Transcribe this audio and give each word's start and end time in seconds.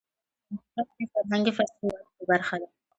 هندوکش 0.75 1.07
د 1.11 1.13
فرهنګي 1.15 1.51
فستیوالونو 1.57 2.23
برخه 2.31 2.55
ده. 2.61 2.67